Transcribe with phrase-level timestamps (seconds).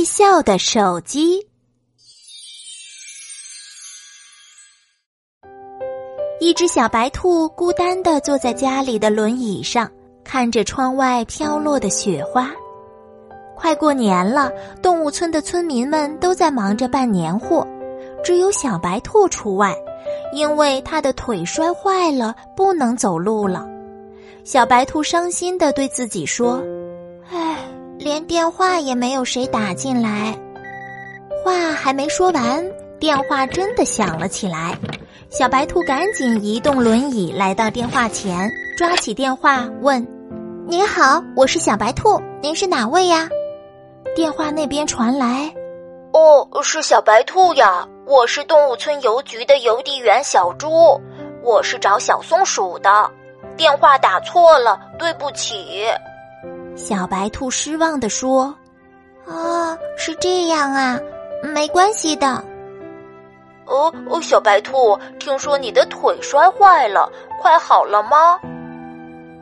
[0.00, 1.46] 会笑的手机。
[6.40, 9.90] 一只小白兔孤单的坐在家里的轮椅上，
[10.24, 12.50] 看着窗外飘落的雪花。
[13.54, 14.50] 快过年了，
[14.82, 17.66] 动物村的村民们都在忙着办年货，
[18.24, 19.76] 只有小白兔除外，
[20.32, 23.68] 因为它的腿摔坏了，不能走路了。
[24.44, 26.58] 小白兔伤心的对自己说：“，
[28.00, 30.34] 连电话也没有谁打进来。”
[31.44, 32.64] 话还没说完，
[32.98, 34.76] 电话真的响了起来。
[35.30, 40.04] 小白兔赶紧移动轮椅来到电话前，抓起电话问
[40.66, 43.28] ：“您好，我是小白兔，您是哪位呀？”
[44.16, 45.54] 电话那边传来
[46.12, 51.00] ：“哦，是小白兔呀，我是动物村邮局的邮递员小猪，
[51.44, 53.08] 我是找小松鼠的，
[53.56, 55.86] 电话打错了，对不起。”
[56.80, 58.54] 小白兔失望地说
[59.28, 60.98] ：“啊，是这样啊，
[61.54, 62.42] 没关系的。”
[63.68, 68.40] 哦哦，小白兔，听说你的腿摔坏了，快好了吗？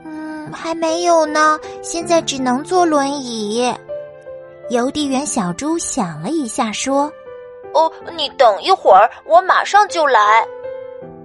[0.05, 3.73] 嗯，还没有呢，现在只能坐轮椅。
[4.71, 7.11] 邮递员小猪想了一下，说
[7.73, 10.45] ：“哦，你等一会儿，我马上就来。”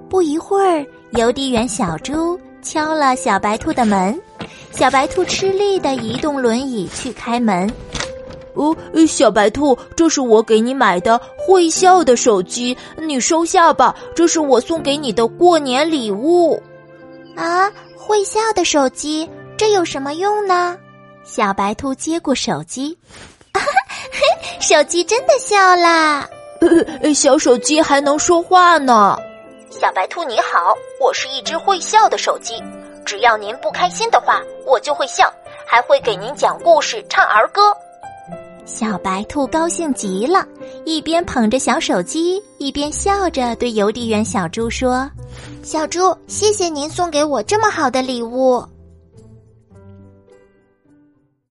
[0.07, 4.17] 不一会儿，邮递员小猪敲了小白兔的门，
[4.75, 7.71] 小白兔吃力的移动轮椅去开门。
[8.55, 8.75] 哦，
[9.07, 13.95] 小白兔，这是我给你买的会笑的手机，你收下吧。
[14.15, 16.61] 这是我送给你的过年礼物。
[17.35, 20.77] 啊，会笑的手机，这有什么用呢？
[21.23, 22.97] 小白兔接过手机，
[24.59, 26.27] 手机真的笑啦！
[27.15, 29.17] 小手机还能说话呢。
[29.69, 32.61] 小白兔你好，我是一只会笑的手机，
[33.05, 35.31] 只要您不开心的话，我就会笑，
[35.65, 37.61] 还会给您讲故事、唱儿歌。
[38.65, 40.45] 小白兔高兴极了，
[40.85, 45.09] 一边捧着小手机，一边笑着对邮递员小猪说
[45.61, 48.65] ：“小猪，谢谢您送给我这么好的礼物。”